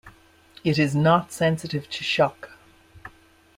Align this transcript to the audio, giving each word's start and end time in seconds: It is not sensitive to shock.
It 0.63 0.79
is 0.79 0.95
not 0.95 1.31
sensitive 1.31 1.87
to 1.91 2.03
shock. 2.03 2.57